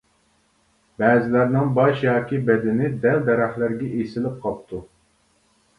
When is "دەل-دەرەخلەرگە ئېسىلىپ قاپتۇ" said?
3.07-4.83